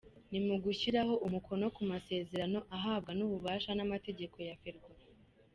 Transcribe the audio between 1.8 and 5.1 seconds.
masezerano ahabwa n’ububasha n’amategeko ya Ferwafa.